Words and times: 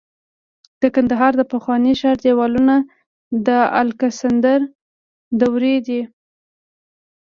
د 0.81 0.83
کندهار 0.95 1.33
د 1.37 1.41
پخواني 1.53 1.93
ښار 1.99 2.17
دیوالونه 2.25 2.75
د 3.47 3.49
الکسندر 3.81 4.59
دورې 5.39 5.75
دي 5.87 6.01